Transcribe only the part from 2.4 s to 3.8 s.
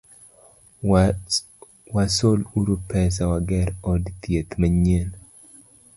uru pesa wager